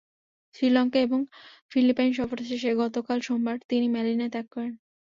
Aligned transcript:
শ্রীলঙ্কা 0.55 0.99
এবং 0.99 1.19
ফিলিপাইন 1.71 2.11
সফর 2.13 2.37
শেষে 2.49 2.69
গতকাল 2.81 3.17
সোমবার 3.21 3.57
তিনি 3.69 3.87
ম্যানিলা 3.87 4.27
ত্যাগ 4.29 4.47
করেন। 4.53 4.73